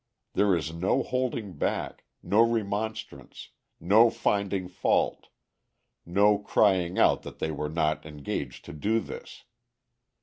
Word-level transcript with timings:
There 0.33 0.55
is 0.55 0.73
no 0.73 1.03
holding 1.03 1.59
back, 1.59 2.05
no 2.23 2.41
remonstrance, 2.41 3.49
no 3.79 4.09
finding 4.09 4.67
fault, 4.67 5.27
no 6.07 6.39
crying 6.39 6.97
out 6.97 7.21
that 7.21 7.37
they 7.37 7.51
were 7.51 7.69
not 7.69 8.03
engaged 8.03 8.65
to 8.65 8.73
do 8.73 8.99
this. 8.99 9.43